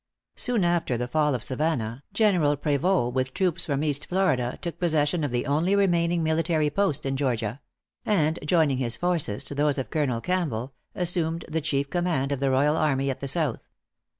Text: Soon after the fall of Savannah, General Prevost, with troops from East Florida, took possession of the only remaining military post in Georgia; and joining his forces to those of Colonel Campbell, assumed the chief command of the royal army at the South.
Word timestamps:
Soon 0.35 0.63
after 0.63 0.97
the 0.97 1.07
fall 1.07 1.35
of 1.35 1.43
Savannah, 1.43 2.01
General 2.11 2.57
Prevost, 2.57 3.13
with 3.13 3.35
troops 3.35 3.65
from 3.65 3.83
East 3.83 4.07
Florida, 4.07 4.57
took 4.59 4.79
possession 4.79 5.23
of 5.23 5.29
the 5.29 5.45
only 5.45 5.75
remaining 5.75 6.23
military 6.23 6.71
post 6.71 7.05
in 7.05 7.15
Georgia; 7.15 7.61
and 8.03 8.39
joining 8.43 8.79
his 8.79 8.97
forces 8.97 9.43
to 9.43 9.53
those 9.53 9.77
of 9.77 9.91
Colonel 9.91 10.19
Campbell, 10.19 10.73
assumed 10.95 11.45
the 11.47 11.61
chief 11.61 11.91
command 11.91 12.31
of 12.31 12.39
the 12.39 12.49
royal 12.49 12.77
army 12.77 13.11
at 13.11 13.19
the 13.19 13.27
South. 13.27 13.69